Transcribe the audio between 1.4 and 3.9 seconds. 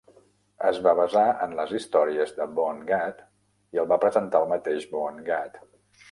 en les històries de Vonnegut i